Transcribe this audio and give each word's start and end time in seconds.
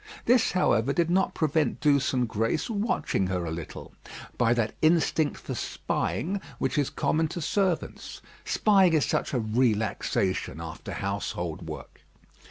This, 0.25 0.53
however, 0.53 0.93
did 0.93 1.11
not 1.11 1.35
prevent 1.35 1.79
Douce 1.79 2.11
and 2.11 2.27
Grace 2.27 2.71
watching 2.71 3.27
her 3.27 3.45
a 3.45 3.51
little, 3.51 3.93
by 4.35 4.51
that 4.55 4.73
instinct 4.81 5.37
for 5.37 5.53
spying 5.53 6.41
which 6.57 6.75
is 6.75 6.89
common 6.89 7.27
to 7.27 7.39
servants; 7.39 8.19
spying 8.43 8.93
is 8.93 9.05
such 9.05 9.31
a 9.31 9.39
relaxation 9.39 10.59
after 10.59 10.93
household 10.93 11.67
work. 11.69 12.01